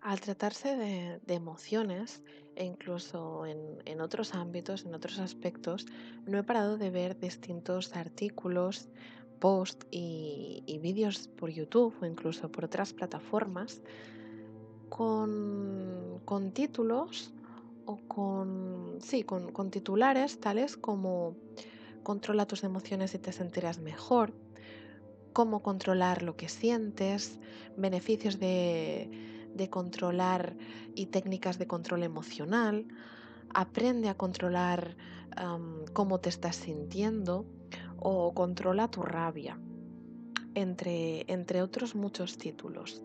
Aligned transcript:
Al 0.00 0.20
tratarse 0.20 0.76
de, 0.76 1.34
emociones 1.34 2.22
e 2.56 2.64
incluso 2.64 3.44
en, 3.46 4.00
otros 4.00 4.34
ámbitos, 4.34 4.84
en 4.84 4.94
otros 4.94 5.18
aspectos, 5.18 5.86
no 6.26 6.38
he 6.38 6.42
parado 6.42 6.78
de 6.78 6.90
ver 6.90 7.18
distintos 7.18 7.94
artículos, 7.94 8.88
posts 9.38 9.86
y, 9.90 10.78
vídeos 10.80 11.28
por 11.28 11.50
YouTube 11.50 11.94
o 12.00 12.06
incluso 12.06 12.50
por 12.50 12.64
otras 12.64 12.92
plataformas 12.92 13.82
con, 14.88 16.20
con 16.24 16.52
títulos 16.52 17.32
o 17.84 17.96
con, 18.08 18.98
sí, 19.00 19.22
con, 19.22 19.52
con 19.52 19.70
titulares 19.70 20.40
tales 20.40 20.76
como 20.76 21.36
Controla 22.08 22.46
tus 22.46 22.64
emociones 22.64 23.12
y 23.12 23.18
te 23.18 23.32
sentirás 23.32 23.80
mejor, 23.80 24.32
cómo 25.34 25.62
controlar 25.62 26.22
lo 26.22 26.36
que 26.36 26.48
sientes, 26.48 27.38
beneficios 27.76 28.40
de, 28.40 29.10
de 29.54 29.68
controlar 29.70 30.56
y 30.94 31.06
técnicas 31.06 31.58
de 31.58 31.66
control 31.66 32.02
emocional, 32.02 32.86
aprende 33.54 34.08
a 34.08 34.14
controlar 34.14 34.96
cómo 35.92 36.18
te 36.18 36.28
estás 36.28 36.56
sintiendo 36.56 37.46
o 37.96 38.34
controla 38.34 38.88
tu 38.88 39.02
rabia, 39.02 39.58
entre, 40.54 41.24
entre 41.32 41.62
otros 41.62 41.94
muchos 41.94 42.38
títulos. 42.38 43.02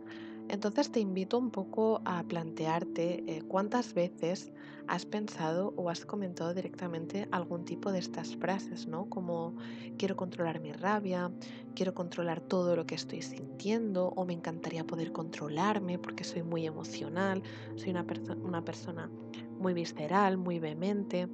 Entonces 0.49 0.91
te 0.91 0.99
invito 0.99 1.37
un 1.37 1.51
poco 1.51 2.01
a 2.05 2.23
plantearte 2.23 3.23
eh, 3.27 3.41
cuántas 3.47 3.93
veces 3.93 4.51
has 4.87 5.05
pensado 5.05 5.73
o 5.77 5.89
has 5.89 6.05
comentado 6.05 6.53
directamente 6.53 7.27
algún 7.31 7.63
tipo 7.65 7.91
de 7.91 7.99
estas 7.99 8.35
frases, 8.35 8.87
¿no? 8.87 9.09
Como 9.09 9.55
quiero 9.97 10.15
controlar 10.15 10.59
mi 10.59 10.73
rabia, 10.73 11.31
quiero 11.75 11.93
controlar 11.93 12.41
todo 12.41 12.75
lo 12.75 12.85
que 12.85 12.95
estoy 12.95 13.21
sintiendo 13.21 14.07
o 14.15 14.25
me 14.25 14.33
encantaría 14.33 14.85
poder 14.85 15.11
controlarme 15.11 15.97
porque 15.97 16.23
soy 16.23 16.43
muy 16.43 16.65
emocional, 16.65 17.41
soy 17.75 17.91
una, 17.91 18.05
una 18.43 18.63
persona 18.63 19.09
muy 19.59 19.73
visceral, 19.73 20.37
muy 20.37 20.59
vehemente. 20.59 21.29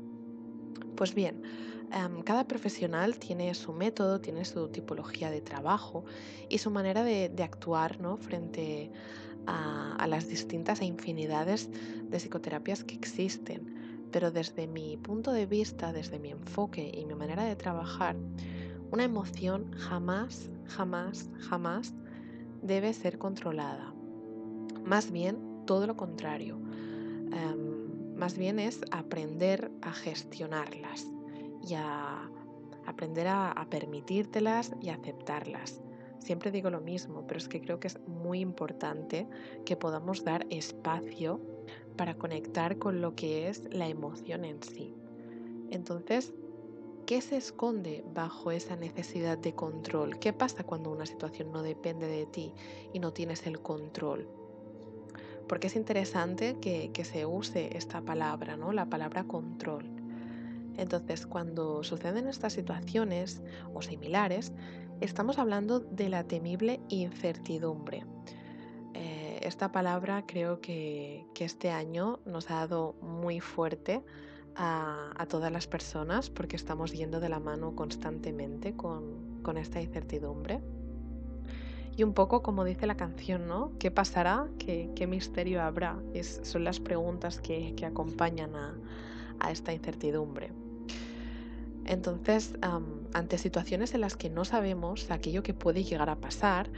Pues 0.96 1.16
bien, 1.16 1.42
em, 1.92 2.22
cada 2.24 2.48
profesional 2.48 3.18
tiene 3.18 3.54
su 3.54 3.74
método, 3.74 4.20
tiene 4.20 4.46
su 4.46 4.68
tipología 4.70 5.30
de 5.30 5.42
trabajo 5.42 6.06
y 6.50 6.58
su 6.58 6.72
manera 6.72 7.04
de, 7.04 7.32
actuar, 7.44 7.98
frente 8.20 8.92
a, 9.46 9.96
a 9.96 10.08
las 10.08 10.28
distintas 10.28 10.82
e 10.82 10.86
infinidades 10.86 11.70
de 12.04 12.20
psicoterapias 12.20 12.84
que 12.84 12.96
existen. 12.96 14.08
Pero 14.12 14.32
desde 14.32 14.68
mi 14.68 14.98
punto 14.98 15.32
de 15.32 15.46
vista, 15.46 15.94
desde 15.94 16.20
mi 16.20 16.32
enfoque 16.32 16.92
y 16.94 17.06
mi 17.06 17.16
manera 17.16 17.44
de 17.44 17.56
trabajar, 17.56 18.16
una 18.92 19.04
emoción 19.04 19.72
jamás, 19.74 20.50
jamás, 20.66 21.30
jamás 21.40 21.94
debe 22.64 22.94
ser 22.94 23.20
controlada. 23.20 23.94
Más 24.84 25.12
bien, 25.12 25.38
todo 25.66 25.86
lo 25.86 25.96
contrario. 25.96 26.60
Em, 27.32 28.16
más 28.16 28.38
bien 28.38 28.60
es 28.60 28.82
aprender 28.92 29.72
a 29.82 29.94
gestionarlas 29.94 31.06
y 31.68 31.76
a 31.76 32.30
aprender 32.86 33.28
a, 33.28 33.52
a 33.52 33.70
permitírtelas 33.70 34.72
y 34.82 34.90
aceptarlas. 34.90 35.82
Siempre 36.20 36.52
digo 36.52 36.70
lo 36.70 36.82
mismo, 36.82 37.26
pero 37.26 37.38
es 37.38 37.48
que 37.48 37.62
creo 37.62 37.80
que 37.80 37.88
es 37.88 38.00
muy 38.08 38.40
importante 38.40 39.28
que 39.66 39.76
podamos 39.76 40.24
dar 40.24 40.46
espacio 40.50 41.40
para 41.96 42.16
conectar 42.16 42.78
con 42.78 43.02
lo 43.02 43.16
que 43.16 43.50
es 43.50 43.64
la 43.72 43.88
emoción 43.88 44.46
en 44.46 44.62
sí. 44.62 44.94
Entonces, 45.70 46.34
¿qué 47.06 47.22
se 47.22 47.38
esconde 47.38 48.04
bajo 48.14 48.52
esa 48.52 48.76
necesidad 48.76 49.38
de 49.38 49.54
control? 49.54 50.20
¿Qué 50.20 50.34
pasa 50.34 50.64
cuando 50.64 50.92
una 50.92 51.06
situación 51.06 51.52
no 51.52 51.62
depende 51.62 52.08
de 52.08 52.26
ti 52.26 52.54
y 52.94 53.00
no 53.00 53.14
tienes 53.14 53.48
el 53.48 53.60
control? 53.62 54.28
Porque 55.48 55.68
es 55.68 55.76
interesante 55.76 56.58
que, 56.62 56.92
que 56.92 57.04
se 57.04 57.26
use 57.26 57.76
esta 57.76 58.02
palabra, 58.02 58.56
¿no? 58.56 58.72
La 58.72 58.86
palabra 58.86 59.24
control. 59.24 59.99
Entonces, 60.80 61.28
cuando 61.28 61.84
suceden 61.84 62.30
estas 62.30 62.54
situaciones 62.54 63.44
o 63.74 63.82
similares, 63.82 64.54
estamos 65.02 65.38
hablando 65.38 65.82
de 65.82 66.08
la 66.08 66.24
temible 66.24 66.80
incertidumbre. 66.88 68.06
Eh, 68.94 69.40
esta 69.44 69.74
palabra 69.74 70.24
creo 70.26 70.62
que, 70.62 71.26
este 71.38 71.72
año 71.72 72.20
nos 72.26 72.50
ha 72.50 72.56
dado 72.56 72.96
muy 73.02 73.42
fuerte 73.42 74.04
a, 74.56 75.26
todas 75.30 75.52
las 75.52 75.68
personas 75.68 76.30
porque 76.30 76.56
estamos 76.56 76.92
yendo 76.92 77.20
de 77.20 77.30
la 77.30 77.40
mano 77.40 77.76
constantemente 77.76 78.74
con, 78.74 79.58
esta 79.58 79.82
incertidumbre. 79.82 80.62
Y 81.98 82.04
un 82.04 82.14
poco 82.14 82.42
como 82.42 82.64
dice 82.64 82.88
la 82.88 82.96
canción, 82.96 83.48
¿no? 83.48 83.74
¿Qué 83.80 83.92
pasará? 83.92 84.48
¿Qué, 84.58 85.08
misterio 85.10 85.62
habrá? 85.62 86.00
Son 86.44 86.64
las 86.64 86.80
preguntas 86.80 87.42
que, 87.42 87.76
acompañan 87.86 88.56
a 88.56 89.52
esta 89.52 89.74
incertidumbre. 89.74 90.54
Entonces, 91.90 92.54
ante 93.14 93.40
situaciones 93.40 93.96
en 93.96 94.02
las 94.02 94.16
que 94.16 94.30
no 94.30 94.46
sabemos 94.46 95.10
aquello 95.10 95.42
que 95.42 95.56
puede 95.56 95.84
llegar 95.84 96.12
a 96.12 96.18
pasar, 96.18 96.70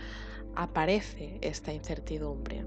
aparece 0.56 1.38
esta 1.42 1.74
incertidumbre. 1.74 2.64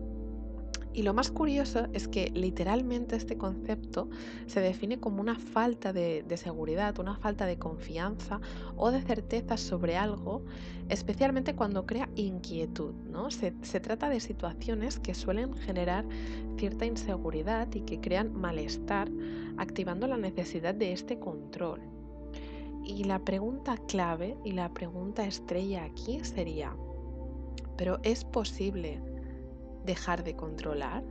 Y 0.93 1.03
lo 1.05 1.15
más 1.15 1.31
curioso 1.31 1.89
es 1.95 2.07
que 2.07 2.31
literalmente 2.35 3.17
este 3.17 3.39
concepto 3.39 4.11
se 4.47 4.61
define 4.61 5.01
como 5.01 5.23
una 5.23 5.37
falta 5.37 5.95
de, 5.95 6.23
seguridad, 6.37 6.99
una 6.99 7.17
falta 7.17 7.47
de 7.47 7.59
confianza 7.59 8.43
o 8.77 8.91
de 8.91 9.01
certeza 9.01 9.57
sobre 9.57 9.97
algo, 9.97 10.45
especialmente 10.91 11.57
cuando 11.57 11.87
crea 11.87 12.11
inquietud, 12.15 12.93
¿no? 13.11 13.31
Se 13.31 13.81
trata 13.81 14.11
de 14.11 14.21
situaciones 14.21 15.01
que 15.01 15.15
suelen 15.15 15.55
generar 15.55 16.05
cierta 16.59 16.85
inseguridad 16.85 17.75
y 17.75 17.81
que 17.81 18.01
crean 18.01 18.39
malestar, 18.39 19.11
activando 19.57 20.07
la 20.07 20.19
necesidad 20.19 20.75
de 20.75 20.93
este 20.93 21.19
control. 21.19 21.94
Y 22.85 23.05
la 23.05 23.19
pregunta 23.19 23.79
clave 23.89 24.37
y 24.45 24.53
la 24.53 24.69
pregunta 24.69 25.25
estrella 25.27 25.85
aquí 25.85 26.23
sería, 26.23 26.77
¿pero 27.79 27.99
es 28.03 28.25
posible 28.25 29.01
dejar 29.87 30.23
de 30.23 30.37
controlar? 30.37 31.03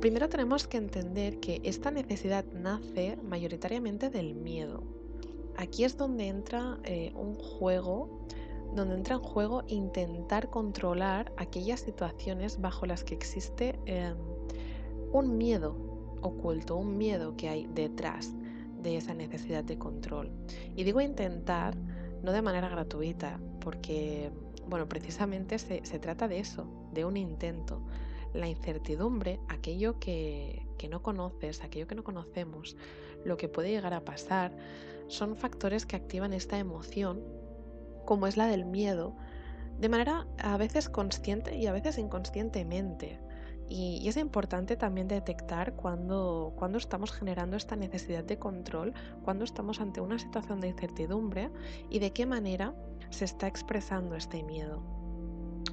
Primero 0.00 0.28
tenemos 0.28 0.66
que 0.66 0.76
entender 0.76 1.40
que 1.40 1.62
esta 1.64 1.90
necesidad 1.90 2.44
nace 2.52 3.16
mayoritariamente 3.22 4.10
del 4.10 4.34
miedo. 4.34 4.82
Aquí 5.56 5.84
es 5.84 5.96
donde 5.96 6.28
entra 6.28 6.78
eh, 6.84 7.12
un 7.14 7.34
juego, 7.34 8.26
donde 8.74 8.96
entra 8.96 9.16
en 9.16 9.22
juego 9.22 9.64
intentar 9.68 10.50
controlar 10.50 11.32
aquellas 11.38 11.80
situaciones 11.80 12.60
bajo 12.60 12.84
las 12.84 13.02
que 13.02 13.14
existe 13.14 13.78
eh, 13.86 14.12
un 15.10 15.38
miedo 15.38 15.74
oculto, 16.20 16.76
un 16.76 16.98
miedo 16.98 17.34
que 17.34 17.48
hay 17.48 17.66
detrás 17.66 18.34
de 18.82 18.96
esa 18.96 19.14
necesidad 19.14 19.64
de 19.64 19.78
control. 19.78 20.30
Y 20.76 20.84
digo 20.84 21.00
intentar 21.00 21.76
no 22.22 22.32
de 22.32 22.42
manera 22.42 22.68
gratuita, 22.68 23.40
porque, 23.60 24.30
bueno, 24.66 24.88
precisamente 24.88 25.58
se, 25.58 25.84
se 25.84 25.98
trata 25.98 26.28
de 26.28 26.38
eso, 26.38 26.66
de 26.92 27.04
un 27.04 27.16
intento. 27.16 27.82
La 28.32 28.48
incertidumbre, 28.48 29.40
aquello 29.48 29.98
que, 29.98 30.66
que 30.78 30.88
no 30.88 31.02
conoces, 31.02 31.62
aquello 31.62 31.86
que 31.86 31.94
no 31.94 32.04
conocemos, 32.04 32.76
lo 33.24 33.36
que 33.36 33.48
puede 33.48 33.70
llegar 33.70 33.94
a 33.94 34.04
pasar, 34.04 34.56
son 35.08 35.36
factores 35.36 35.84
que 35.84 35.96
activan 35.96 36.32
esta 36.32 36.58
emoción, 36.58 37.22
como 38.04 38.26
es 38.26 38.36
la 38.36 38.46
del 38.46 38.64
miedo, 38.64 39.14
de 39.78 39.88
manera 39.88 40.26
a 40.38 40.56
veces 40.56 40.88
consciente 40.88 41.56
y 41.56 41.66
a 41.66 41.72
veces 41.72 41.98
inconscientemente. 41.98 43.20
Y, 43.74 44.06
es 44.06 44.18
importante 44.18 44.76
también 44.76 45.08
detectar 45.08 45.72
cuando, 45.72 46.52
cuando 46.56 46.76
estamos 46.76 47.10
generando 47.10 47.56
esta 47.56 47.74
necesidad 47.74 48.22
de 48.22 48.38
control, 48.38 48.92
cuando 49.24 49.44
estamos 49.46 49.80
ante 49.80 50.02
una 50.02 50.18
situación 50.18 50.60
de 50.60 50.68
incertidumbre 50.68 51.48
y 51.88 51.98
de 51.98 52.12
qué 52.12 52.26
manera 52.26 52.74
se 53.08 53.24
está 53.24 53.46
expresando 53.46 54.14
este 54.14 54.42
miedo. 54.42 54.82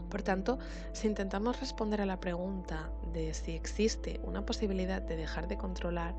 Por 0.09 0.21
tanto, 0.21 0.59
si 0.93 1.07
intentamos 1.07 1.59
responder 1.59 1.99
a 1.99 2.05
la 2.05 2.21
pregunta 2.21 2.89
de 3.11 3.33
si 3.33 3.51
existe 3.51 4.21
una 4.23 4.45
posibilidad 4.45 5.01
de 5.01 5.17
dejar 5.17 5.49
de 5.49 5.57
controlar, 5.57 6.15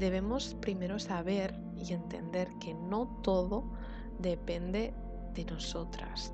debemos 0.00 0.56
primero 0.60 0.98
saber 0.98 1.54
y 1.76 1.92
entender 1.92 2.48
que 2.58 2.74
no 2.74 3.06
todo 3.22 3.70
depende 4.18 4.92
de 5.32 5.44
nosotras 5.44 6.32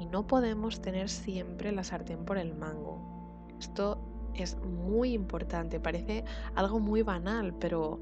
y 0.00 0.06
no 0.06 0.26
podemos 0.26 0.80
tener 0.80 1.10
siempre 1.10 1.72
la 1.72 1.84
sartén 1.84 2.24
por 2.24 2.38
el 2.38 2.54
mango. 2.54 3.17
Esto 3.58 3.98
es 4.34 4.56
muy 4.56 5.12
importante, 5.12 5.80
parece 5.80 6.24
algo 6.54 6.80
muy 6.80 7.02
banal, 7.02 7.54
pero, 7.54 8.00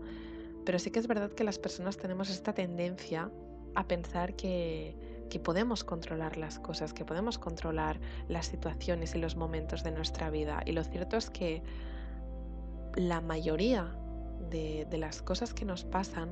pero 0.65 0.79
sí 0.79 0.91
que 0.91 0.99
es 0.99 1.07
verdad 1.07 1.33
que 1.33 1.45
las 1.45 1.59
personas 1.59 1.97
tenemos 1.97 2.31
esta 2.31 2.53
tendencia 2.53 3.31
a 3.75 3.89
pensar 3.89 4.35
que, 4.35 4.97
que 5.31 5.39
podemos 5.39 5.85
controlar 5.85 6.37
las 6.37 6.59
cosas, 6.59 6.93
que 6.93 7.05
podemos 7.05 7.39
controlar 7.39 8.01
las 8.29 8.47
situaciones 8.47 9.15
y 9.15 9.19
los 9.19 9.37
momentos 9.37 9.83
de 9.83 9.91
nuestra 9.91 10.31
vida. 10.31 10.63
Y 10.67 10.73
lo 10.73 10.85
cierto 10.85 11.17
es 11.17 11.31
que 11.31 11.63
la 12.95 13.21
mayoría 13.21 13.95
de, 14.51 14.87
de 14.91 14.99
las 14.99 15.23
cosas 15.23 15.53
que 15.55 15.65
nos 15.65 15.85
pasan 15.85 16.31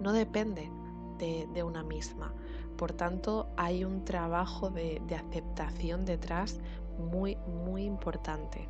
no 0.00 0.12
depende 0.12 0.70
de, 1.18 1.46
de, 1.52 1.62
una 1.62 1.82
misma. 1.82 2.34
Por 2.76 2.92
tanto, 2.92 3.48
hay 3.56 3.84
un 3.84 4.04
trabajo 4.04 4.70
de, 4.70 5.00
de 5.06 5.14
aceptación 5.14 6.04
detrás 6.04 6.58
muy, 6.98 7.36
muy 7.64 7.84
importante. 7.84 8.68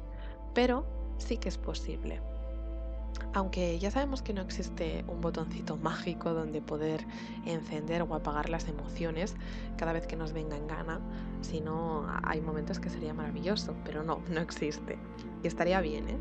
Pero 0.55 0.85
sí 1.19 1.37
que 1.37 1.49
es 1.49 1.59
posible. 1.59 2.21
Aunque 3.35 3.79
ya 3.79 3.91
sabemos 3.91 4.23
que 4.23 4.33
no 4.33 4.43
existe 4.43 5.05
un 5.09 5.21
botoncito 5.21 5.77
mágico 5.77 6.33
donde 6.33 6.61
poder 6.61 7.05
encender 7.47 8.03
o 8.03 8.15
apagar 8.15 8.49
las 8.49 8.69
emociones 8.69 9.37
cada 9.77 9.93
vez 9.93 10.07
que 10.07 10.17
nos 10.17 10.33
venga 10.33 10.57
en 10.57 10.67
gana, 10.67 11.01
sino 11.41 12.07
hay 12.25 12.41
momentos 12.41 12.79
que 12.79 12.91
sería 12.91 13.15
maravilloso, 13.15 13.75
pero 13.85 14.03
no, 14.03 14.21
no 14.29 14.41
existe. 14.41 14.99
Y 15.43 15.47
estaría 15.47 15.81
bien, 15.81 16.09
¿eh? 16.09 16.19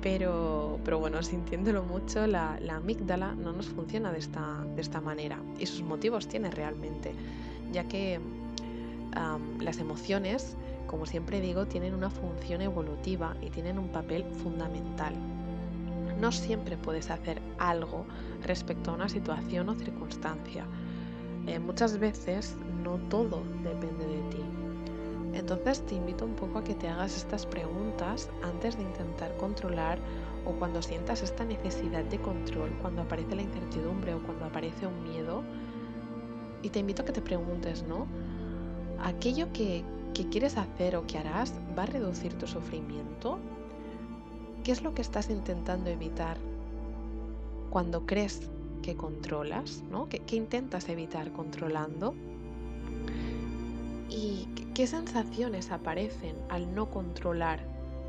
Pero, 0.00 0.78
pero 0.84 1.00
bueno, 1.00 1.22
sintiéndolo 1.22 1.82
mucho, 1.82 2.26
la, 2.26 2.58
la 2.60 2.76
amígdala 2.76 3.34
no 3.34 3.52
nos 3.52 3.66
funciona 3.66 4.12
de 4.12 4.18
esta, 4.18 4.64
de 4.76 4.80
esta 4.80 5.00
manera. 5.00 5.38
Y 5.58 5.66
sus 5.66 5.82
motivos 5.82 6.28
tiene 6.28 6.50
realmente, 6.50 7.12
ya 7.72 7.84
que 7.84 8.20
las 9.60 9.78
emociones, 9.78 10.56
como 10.88 11.06
siempre 11.06 11.40
digo, 11.40 11.66
tienen 11.66 11.94
una 11.94 12.10
función 12.10 12.62
evolutiva 12.62 13.36
y 13.40 13.50
tienen 13.50 13.78
un 13.78 13.88
papel 13.88 14.24
fundamental. 14.42 15.14
No 16.18 16.32
siempre 16.32 16.76
puedes 16.76 17.10
hacer 17.10 17.40
algo 17.58 18.06
respecto 18.42 18.90
a 18.90 18.94
una 18.94 19.08
situación 19.08 19.68
o 19.68 19.74
circunstancia. 19.74 20.64
Eh, 21.46 21.60
muchas 21.60 21.98
veces 21.98 22.56
no 22.82 22.96
todo 23.08 23.42
depende 23.62 24.06
de 24.06 24.30
ti. 24.30 24.42
Entonces 25.34 25.84
te 25.86 25.94
invito 25.94 26.24
un 26.24 26.34
poco 26.34 26.58
a 26.58 26.64
que 26.64 26.74
te 26.74 26.88
hagas 26.88 27.16
estas 27.16 27.46
preguntas 27.46 28.28
antes 28.42 28.76
de 28.76 28.82
intentar 28.82 29.36
controlar 29.36 29.98
o 30.46 30.52
cuando 30.52 30.80
sientas 30.82 31.22
esta 31.22 31.44
necesidad 31.44 32.04
de 32.04 32.18
control, 32.18 32.70
cuando 32.80 33.02
aparece 33.02 33.36
la 33.36 33.42
incertidumbre 33.42 34.14
o 34.14 34.22
cuando 34.22 34.46
aparece 34.46 34.86
un 34.86 35.04
miedo. 35.04 35.44
Y 36.62 36.70
te 36.70 36.80
invito 36.80 37.02
a 37.02 37.04
que 37.04 37.12
te 37.12 37.22
preguntes, 37.22 37.84
¿no? 37.84 38.06
¿Aquello 39.04 39.52
que, 39.52 39.84
que 40.14 40.28
quieres 40.28 40.56
hacer 40.56 40.96
o 40.96 41.06
que 41.06 41.18
harás 41.18 41.54
va 41.76 41.84
a 41.84 41.86
reducir 41.86 42.34
tu 42.34 42.46
sufrimiento? 42.46 43.38
¿Qué 44.64 44.72
es 44.72 44.82
lo 44.82 44.94
que 44.94 45.02
estás 45.02 45.30
intentando 45.30 45.90
evitar 45.90 46.36
cuando 47.70 48.06
crees 48.06 48.42
que 48.82 48.96
controlas? 48.96 49.82
¿no? 49.90 50.08
¿Qué, 50.08 50.20
¿Qué, 50.20 50.36
intentas 50.36 50.88
evitar 50.88 51.32
controlando? 51.32 52.14
¿Y 54.10 54.48
qué 54.74 54.86
sensaciones 54.86 55.70
aparecen 55.70 56.36
al 56.48 56.74
no 56.74 56.90
controlar 56.90 57.60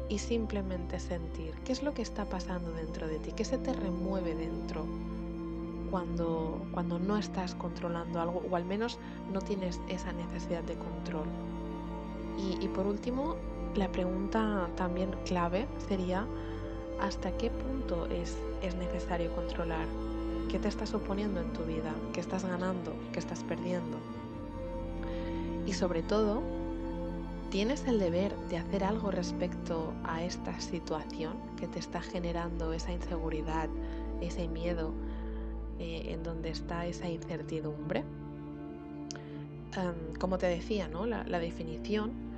y 0.10 0.18
simplemente 0.18 1.00
sentir? 1.00 1.54
¿Qué 1.66 1.72
es 1.72 1.84
lo 1.84 1.94
que 1.94 2.02
está 2.02 2.26
pasando 2.26 2.72
dentro 2.72 3.08
de 3.08 3.20
ti? 3.20 3.32
¿Qué 3.32 3.46
se 3.46 3.58
te 3.58 3.74
remueve 3.74 4.36
dentro 4.36 4.86
cuando, 5.92 6.62
cuando 6.72 7.00
no 7.00 7.18
estás 7.18 7.56
controlando 7.56 8.20
algo 8.20 8.44
o 8.50 8.56
al 8.56 8.66
menos 8.66 9.00
no 9.32 9.42
tienes 9.42 9.80
esa 9.88 10.12
necesidad 10.12 10.64
de 10.64 10.76
control? 10.76 11.28
Y, 12.62 12.68
por 12.70 12.86
último, 12.86 13.36
la 13.76 13.92
pregunta 13.92 14.70
también 14.78 15.12
clave 15.26 15.68
sería, 15.88 16.26
¿hasta 17.02 17.32
qué 17.38 17.50
punto 17.50 18.06
es, 18.06 18.38
es 18.62 18.76
necesario 18.76 19.32
controlar? 19.36 19.86
¿Qué 20.50 20.58
te 20.58 20.70
estás 20.70 20.94
oponiendo 20.94 21.42
en 21.42 21.52
tu 21.52 21.64
vida? 21.64 21.94
¿Qué 22.14 22.22
estás 22.22 22.46
ganando? 22.46 22.94
¿Qué 23.12 23.20
estás 23.20 23.44
perdiendo? 23.44 23.98
Y 25.68 25.74
sobre 25.74 26.02
todo, 26.02 26.42
tienes 27.52 27.86
el 27.86 28.00
deber 28.00 28.36
de 28.50 28.58
hacer 28.58 28.84
algo 28.84 29.12
respecto 29.12 29.94
a 30.04 30.24
esta 30.24 30.60
situación 30.62 31.34
que 31.58 31.68
te 31.68 31.80
está 31.80 32.02
generando 32.02 32.74
esa 32.74 32.94
inseguridad, 32.94 33.70
ese 34.22 34.48
miedo, 34.48 34.94
eh, 35.78 36.14
en 36.14 36.24
donde 36.24 36.50
está 36.50 36.86
esa 36.86 37.10
incertidumbre. 37.10 38.04
como 40.20 40.38
te 40.38 40.48
decía, 40.48 40.88
¿no? 40.88 41.06
la, 41.06 41.24
la 41.26 41.40
definición 41.40 42.29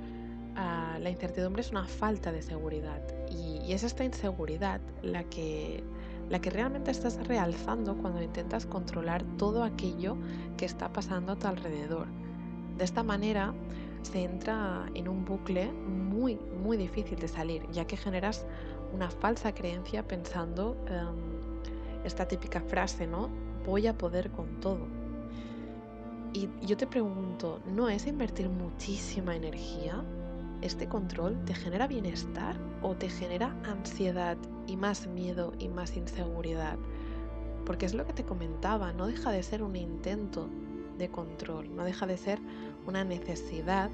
la 0.54 1.10
incertidumbre 1.10 1.62
es 1.62 1.70
una 1.70 1.84
falta 1.84 2.32
de 2.32 2.42
seguridad 2.42 3.00
y, 3.30 3.72
es 3.72 3.84
esta 3.84 4.04
inseguridad 4.04 4.80
la 5.02 5.24
que, 5.24 5.82
la 6.28 6.40
que 6.40 6.50
realmente 6.50 6.90
estás 6.90 7.26
realzando 7.26 7.96
cuando 7.96 8.22
intentas 8.22 8.66
controlar 8.66 9.24
todo 9.38 9.62
aquello 9.62 10.16
que 10.56 10.66
está 10.66 10.92
pasando 10.92 11.32
a 11.32 11.36
tu 11.36 11.46
alrededor. 11.46 12.06
De 12.76 12.84
esta 12.84 13.02
manera 13.02 13.54
se 14.02 14.24
entra 14.24 14.90
en 14.94 15.08
un 15.08 15.24
bucle 15.24 15.72
muy, 15.72 16.38
muy 16.62 16.76
difícil 16.76 17.18
de 17.18 17.28
salir, 17.28 17.66
ya 17.70 17.86
que 17.86 17.96
generas 17.96 18.44
una 18.92 19.08
falsa 19.10 19.54
creencia 19.54 20.06
pensando 20.06 20.76
em, 20.86 22.04
esta 22.04 22.26
típica 22.26 22.60
frase, 22.60 23.06
¿no? 23.06 23.30
Voy 23.64 23.86
a 23.86 23.96
poder 23.96 24.30
con 24.30 24.60
todo. 24.60 24.86
Y 26.34 26.48
yo 26.66 26.76
te 26.76 26.86
pregunto, 26.86 27.60
¿no 27.66 27.88
es 27.88 28.06
invertir 28.06 28.48
muchísima 28.48 29.36
energía 29.36 30.02
¿este 30.62 30.88
control 30.88 31.44
te 31.44 31.54
genera 31.54 31.86
bienestar 31.86 32.56
o 32.82 32.94
te 32.94 33.10
genera 33.10 33.54
ansiedad 33.64 34.36
y 34.66 34.76
más 34.76 35.06
miedo 35.08 35.52
y 35.58 35.68
más 35.68 35.96
inseguridad? 35.96 36.78
Porque 37.66 37.86
es 37.86 37.94
lo 37.94 38.06
que 38.06 38.12
te 38.12 38.24
comentaba, 38.24 38.92
no 38.92 39.06
deja 39.06 39.30
de 39.32 39.42
ser 39.42 39.62
un 39.62 39.76
intento 39.76 40.48
de 40.98 41.10
control, 41.10 41.74
no 41.74 41.84
deja 41.84 42.06
de 42.06 42.16
ser 42.16 42.38
una 42.86 43.04
necesidad, 43.04 43.90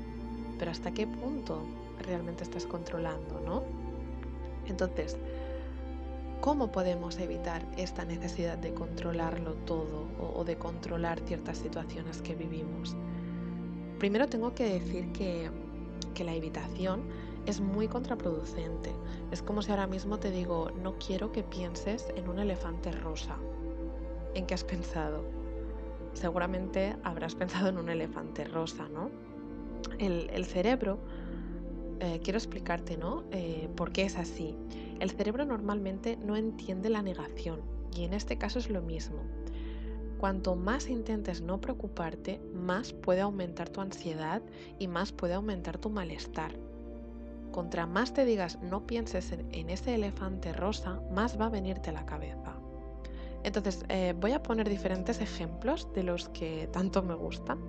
pero 0.58 0.70
hasta 0.70 0.92
qué 0.92 1.06
punto 1.06 1.62
realmente 2.02 2.44
estás 2.44 2.66
controlando, 2.66 3.40
¿no? 3.40 3.62
Entonces, 4.66 5.16
¿cómo 6.40 6.70
podemos 6.70 7.18
evitar 7.18 7.64
esta 7.76 8.04
necesidad 8.04 8.58
de 8.58 8.74
controlarlo 8.74 9.54
todo 9.54 10.06
o, 10.20 10.44
de 10.44 10.56
controlar 10.56 11.20
ciertas 11.20 11.58
situaciones 11.58 12.20
que 12.20 12.34
vivimos? 12.34 12.94
Primero 13.98 14.28
tengo 14.28 14.54
que 14.54 14.74
decir 14.74 15.12
que 15.12 15.50
que 16.14 16.24
la 16.24 16.34
evitación 16.34 17.02
es 17.46 17.60
muy 17.60 17.88
contraproducente. 17.88 18.92
Es 19.30 19.42
como 19.42 19.62
si 19.62 19.70
ahora 19.70 19.86
mismo 19.86 20.18
te 20.18 20.30
digo, 20.30 20.70
no 20.82 20.98
quiero 20.98 21.32
que 21.32 21.42
pienses 21.42 22.06
en 22.14 22.28
un 22.28 22.38
elefante 22.38 22.92
rosa. 22.92 23.36
¿En 24.34 24.46
qué 24.46 24.54
has 24.54 24.64
pensado? 24.64 25.24
Seguramente 26.12 26.96
habrás 27.04 27.34
pensado 27.34 27.68
en 27.68 27.78
un 27.78 27.88
elefante 27.88 28.44
rosa, 28.44 28.88
¿no? 28.88 29.10
El, 29.98 30.44
cerebro, 30.44 30.98
eh, 32.00 32.20
quiero 32.22 32.38
explicarte, 32.38 32.96
¿no? 32.96 33.24
Eh, 33.30 33.68
¿Por 33.76 33.92
qué 33.92 34.02
es 34.02 34.16
así? 34.16 34.56
El 35.00 35.10
cerebro 35.10 35.44
normalmente 35.44 36.16
no 36.16 36.36
entiende 36.36 36.90
la 36.90 37.02
negación 37.02 37.60
y 37.96 38.04
en 38.04 38.14
este 38.14 38.36
caso 38.36 38.58
es 38.58 38.68
lo 38.68 38.82
mismo. 38.82 39.18
Cuanto 40.18 40.56
más 40.56 40.88
intentes 40.88 41.40
no 41.40 41.60
preocuparte, 41.60 42.40
más 42.52 42.92
puede 42.92 43.20
aumentar 43.20 43.68
tu 43.68 43.80
ansiedad 43.80 44.42
y 44.78 44.88
más 44.88 45.12
puede 45.12 45.34
aumentar 45.34 45.78
tu 45.78 45.90
malestar. 45.90 46.58
Contra 47.52 47.86
más 47.86 48.12
te 48.12 48.24
digas 48.24 48.58
no 48.60 48.84
pienses 48.84 49.30
en, 49.30 49.70
ese 49.70 49.94
elefante 49.94 50.52
rosa, 50.52 51.00
más 51.12 51.40
va 51.40 51.46
a 51.46 51.50
venirte 51.50 51.90
a 51.90 51.92
la 51.92 52.04
cabeza. 52.04 52.56
Entonces, 53.44 53.84
eh, 53.88 54.12
voy 54.20 54.32
a 54.32 54.42
poner 54.42 54.68
diferentes 54.68 55.20
ejemplos 55.20 55.86
de 55.94 56.02
los 56.02 56.28
que 56.30 56.68
tanto 56.72 57.00
me 57.02 57.14
gustan 57.14 57.60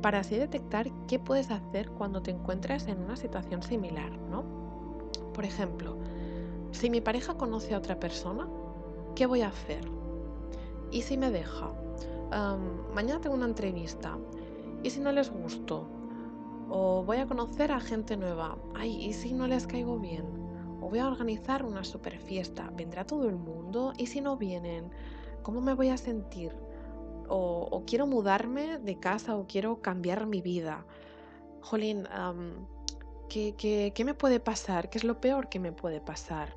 para 0.00 0.20
así 0.20 0.36
detectar 0.36 0.90
qué 1.06 1.18
puedes 1.18 1.50
hacer 1.50 1.90
cuando 1.90 2.22
te 2.22 2.30
encuentres 2.30 2.86
en 2.86 3.02
una 3.02 3.16
situación 3.16 3.62
similar, 3.62 4.10
¿no? 4.30 4.44
Por 5.34 5.44
ejemplo, 5.44 5.98
si 6.70 6.88
mi 6.88 7.02
pareja 7.02 7.34
conoce 7.34 7.74
a 7.74 7.78
otra 7.78 8.00
persona, 8.00 8.48
¿qué 9.14 9.26
voy 9.26 9.42
a 9.42 9.48
hacer? 9.48 9.86
¿Y 10.90 11.02
si 11.02 11.16
me 11.16 11.30
deja? 11.30 11.72
mañana 12.94 13.20
tengo 13.20 13.36
una 13.36 13.46
entrevista. 13.46 14.18
¿Y 14.82 14.90
si 14.90 15.00
no 15.00 15.12
les 15.12 15.30
gusto? 15.30 15.88
O 16.68 17.04
voy 17.04 17.18
a 17.18 17.26
conocer 17.26 17.72
a 17.72 17.80
gente 17.80 18.16
nueva. 18.16 18.58
Ay, 18.74 19.04
¿y 19.04 19.12
si 19.12 19.32
no 19.32 19.46
les 19.46 19.66
caigo 19.66 19.98
bien? 19.98 20.24
O 20.80 20.88
voy 20.88 20.98
a 20.98 21.06
organizar 21.06 21.64
una 21.64 21.84
super 21.84 22.18
fiesta. 22.18 22.70
¿Vendrá 22.76 23.04
todo 23.04 23.28
el 23.28 23.36
mundo? 23.36 23.92
¿Y 23.96 24.06
si 24.06 24.20
no 24.20 24.36
vienen? 24.36 24.90
¿Cómo 25.42 25.60
me 25.60 25.74
voy 25.74 25.90
a 25.90 25.96
sentir? 25.96 26.56
O, 27.28 27.82
quiero 27.86 28.06
mudarme 28.06 28.78
de 28.78 28.98
casa 28.98 29.36
o 29.36 29.46
quiero 29.46 29.80
cambiar 29.80 30.26
mi 30.26 30.40
vida. 30.40 30.84
Jolín, 31.60 32.06
¿qué, 33.28 33.54
qué, 33.56 34.04
me 34.04 34.14
puede 34.14 34.40
pasar? 34.40 34.90
¿Qué 34.90 34.98
es 34.98 35.04
lo 35.04 35.20
peor 35.20 35.48
que 35.48 35.58
me 35.58 35.72
puede 35.72 36.00
pasar? 36.00 36.56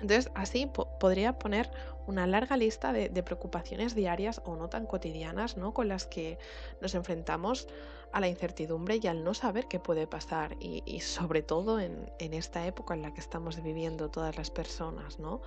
Entonces, 0.00 0.30
así 0.34 0.70
podría 1.00 1.38
poner 1.38 1.70
una 2.08 2.26
larga 2.26 2.56
lista 2.56 2.92
de, 2.92 3.22
preocupaciones 3.22 3.94
diarias 3.94 4.40
o 4.46 4.56
no 4.56 4.68
tan 4.68 4.86
cotidianas, 4.86 5.58
¿no? 5.58 5.74
Con 5.74 5.88
las 5.88 6.06
que 6.06 6.38
nos 6.80 6.94
enfrentamos 6.94 7.68
a 8.12 8.20
la 8.20 8.28
incertidumbre 8.28 8.98
y 9.02 9.06
al 9.06 9.22
no 9.22 9.34
saber 9.34 9.66
qué 9.68 9.78
puede 9.78 10.06
pasar. 10.06 10.56
Y, 10.58 11.00
sobre 11.00 11.42
todo 11.42 11.78
en, 11.78 12.10
esta 12.18 12.66
época 12.66 12.94
en 12.94 13.02
la 13.02 13.12
que 13.12 13.20
estamos 13.20 13.62
viviendo 13.62 14.10
todas 14.10 14.38
las 14.38 14.50
personas, 14.50 15.18
¿no? 15.18 15.42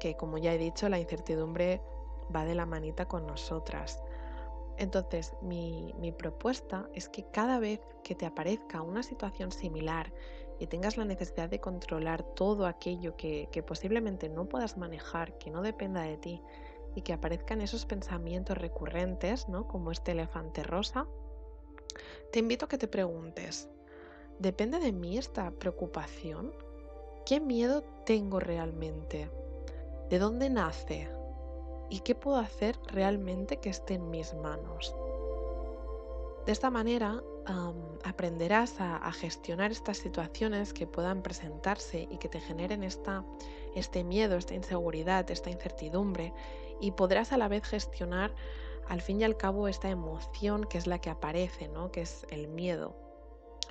Que 0.00 0.16
como 0.16 0.38
ya 0.38 0.54
he 0.54 0.58
dicho, 0.58 0.88
la 0.88 0.98
incertidumbre 0.98 1.82
va 2.34 2.46
de 2.46 2.54
la 2.54 2.64
manita 2.64 3.06
con 3.06 3.26
nosotras. 3.26 4.00
Entonces, 4.78 5.34
mi, 5.42 6.14
propuesta 6.16 6.88
es 6.94 7.08
que 7.08 7.24
cada 7.30 7.58
vez 7.58 7.80
que 8.02 8.14
te 8.14 8.26
aparezca 8.26 8.82
una 8.82 9.02
situación 9.02 9.52
similar 9.52 10.12
y 10.58 10.66
tengas 10.66 10.96
la 10.96 11.04
necesidad 11.04 11.48
de 11.48 11.60
controlar 11.60 12.22
todo 12.22 12.66
aquello 12.66 13.16
que, 13.16 13.64
posiblemente 13.66 14.28
no 14.28 14.48
puedas 14.48 14.76
manejar, 14.76 15.36
que 15.38 15.50
no 15.50 15.62
dependa 15.62 16.02
de 16.02 16.16
ti 16.16 16.42
y 16.94 17.02
que 17.02 17.12
aparezcan 17.12 17.60
esos 17.60 17.86
pensamientos 17.86 18.58
recurrentes, 18.58 19.48
¿no? 19.48 19.66
como 19.66 19.90
este 19.90 20.12
elefante 20.12 20.62
rosa, 20.62 21.06
te 22.32 22.38
invito 22.38 22.66
a 22.66 22.68
que 22.68 22.78
te 22.78 22.88
preguntes, 22.88 23.68
¿depende 24.38 24.78
de 24.78 24.92
mí 24.92 25.18
esta 25.18 25.50
preocupación? 25.50 26.52
¿Qué 27.26 27.40
miedo 27.40 27.82
tengo 28.04 28.40
realmente? 28.40 29.30
¿De 30.10 30.18
dónde 30.18 30.50
nace? 30.50 31.08
¿Y 31.92 32.00
qué 32.00 32.14
puedo 32.14 32.38
hacer 32.38 32.78
realmente 32.86 33.58
que 33.58 33.68
esté 33.68 33.94
en 33.94 34.08
mis 34.08 34.32
manos? 34.32 34.96
De 36.46 36.52
esta 36.52 36.70
manera 36.70 37.22
aprenderás 38.02 38.80
a, 38.80 39.12
gestionar 39.12 39.72
estas 39.72 39.98
situaciones 39.98 40.72
que 40.72 40.86
puedan 40.86 41.20
presentarse 41.22 42.08
y 42.10 42.16
que 42.16 42.30
te 42.30 42.40
generen 42.40 42.82
esta, 42.82 43.26
este 43.74 44.04
miedo, 44.04 44.36
esta 44.36 44.54
inseguridad, 44.54 45.30
esta 45.30 45.50
incertidumbre 45.50 46.32
y 46.80 46.92
podrás 46.92 47.30
a 47.30 47.36
la 47.36 47.48
vez 47.48 47.62
gestionar 47.64 48.34
al 48.88 49.02
fin 49.02 49.20
y 49.20 49.24
al 49.24 49.36
cabo 49.36 49.68
esta 49.68 49.90
emoción 49.90 50.64
que 50.64 50.78
es 50.78 50.86
la 50.86 50.98
que 50.98 51.10
aparece, 51.10 51.68
¿no? 51.68 51.92
que 51.92 52.00
es 52.00 52.26
el 52.30 52.48
miedo, 52.48 52.96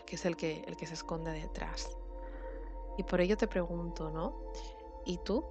que 0.05 0.13
es 0.13 0.25
el 0.25 0.37
que, 0.37 0.63
el 0.67 0.77
que 0.77 0.85
se 0.85 0.93
esconde 0.93 1.31
detrás. 1.31 1.97
Y 2.99 3.03
por 3.03 3.19
ello 3.19 3.35
te 3.35 3.47
pregunto, 3.47 4.11
¿no? 4.11 4.43
¿Y 5.05 5.17
tú 5.17 5.43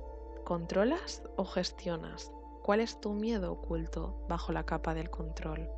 controlas 0.44 1.24
o 1.36 1.44
gestionas? 1.44 2.30
¿Cuál 2.62 2.80
es 2.80 3.00
tu 3.00 3.12
miedo 3.14 3.52
oculto 3.52 4.24
bajo 4.28 4.52
la 4.52 4.64
capa 4.64 4.94
del 4.94 5.10
control? 5.10 5.68